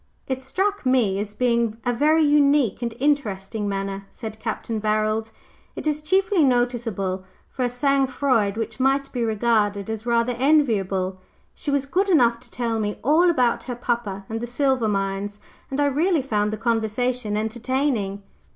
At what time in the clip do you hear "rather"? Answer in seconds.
10.07-10.33